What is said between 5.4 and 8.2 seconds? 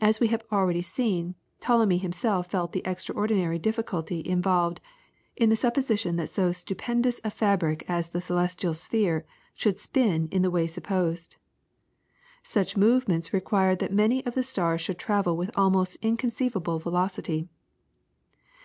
the supposition that so stupendous a fabric as the